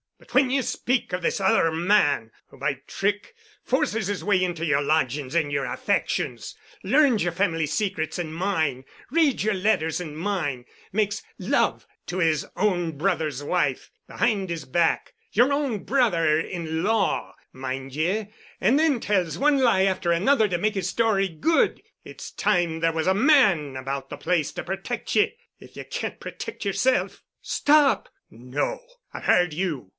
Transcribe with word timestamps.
But 0.17 0.33
when 0.35 0.49
ye 0.51 0.61
speak 0.61 1.13
of 1.13 1.21
this 1.23 1.39
other 1.41 1.71
man 1.71 2.31
who 2.47 2.57
by 2.57 2.69
a 2.71 2.81
trick 2.87 3.33
forces 3.63 4.07
his 4.07 4.23
way 4.23 4.43
into 4.43 4.65
yer 4.65 4.81
lodgings 4.81 5.35
and 5.35 5.51
yer 5.51 5.65
affections, 5.65 6.55
learns 6.83 7.23
yer 7.23 7.31
family 7.31 7.65
secrets 7.65 8.17
and 8.17 8.33
mine, 8.33 8.83
reads 9.11 9.43
yer 9.43 9.53
letters 9.53 9.99
and 9.99 10.17
mine, 10.17 10.65
makes 10.91 11.23
love 11.37 11.85
to 12.07 12.19
his 12.19 12.45
own 12.55 12.97
brother's 12.97 13.43
wife 13.43 13.91
behind 14.07 14.49
his 14.49 14.63
back,—yer 14.65 15.51
own 15.51 15.83
brother 15.83 16.39
in 16.39 16.83
law, 16.83 17.35
mind 17.51 17.93
ye—and 17.95 18.79
then 18.79 18.99
tells 18.99 19.37
one 19.37 19.57
lie 19.59 19.83
after 19.83 20.11
another 20.11 20.47
to 20.47 20.57
make 20.57 20.75
his 20.75 20.89
story 20.89 21.27
good, 21.29 21.81
its 22.03 22.31
time 22.31 22.79
there 22.79 22.93
was 22.93 23.07
a 23.07 23.13
man 23.13 23.75
about 23.75 24.09
the 24.09 24.17
place 24.17 24.51
to 24.53 24.63
protect 24.63 25.15
ye, 25.15 25.35
if 25.59 25.75
ye 25.75 25.83
can't 25.83 26.19
protect 26.19 26.63
yerself——" 26.63 27.21
"Stop——!" 27.41 28.09
"No. 28.29 28.81
I've 29.13 29.25
heard 29.25 29.53
you. 29.53 29.89